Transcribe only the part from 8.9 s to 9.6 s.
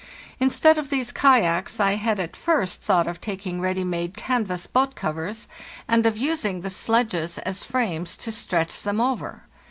over.